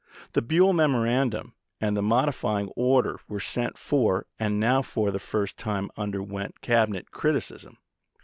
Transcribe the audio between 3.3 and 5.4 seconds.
sent for, and now for the